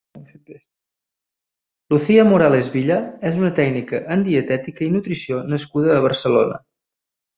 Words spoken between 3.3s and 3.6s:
és una